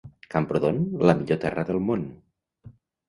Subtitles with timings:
[0.35, 0.79] Camprodon,
[1.09, 2.09] la millor terra del món.